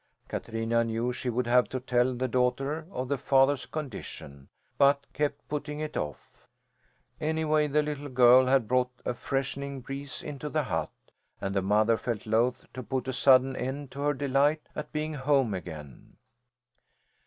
Katrina 0.27 0.83
knew 0.83 1.13
she 1.13 1.29
would 1.29 1.45
have 1.45 1.69
to 1.69 1.79
tell 1.79 2.15
the 2.15 2.27
daughter 2.27 2.87
of 2.89 3.07
the 3.07 3.19
father's 3.19 3.67
condition, 3.67 4.49
but 4.79 5.05
kept 5.13 5.47
putting 5.47 5.79
it 5.79 5.95
off. 5.95 6.47
Anyway, 7.19 7.67
the 7.67 7.83
little 7.83 8.09
girl 8.09 8.47
had 8.47 8.67
brought 8.67 8.89
a 9.05 9.13
freshening 9.13 9.79
breeze 9.79 10.23
into 10.23 10.49
the 10.49 10.63
hut 10.63 10.89
and 11.39 11.53
the 11.53 11.61
mother 11.61 11.97
felt 11.97 12.25
loath 12.25 12.65
to 12.73 12.81
put 12.81 13.07
a 13.07 13.13
sudden 13.13 13.55
end 13.55 13.91
to 13.91 14.01
her 14.01 14.15
delight 14.15 14.67
at 14.75 14.91
being 14.91 15.13
home 15.13 15.53
again. 15.53 16.17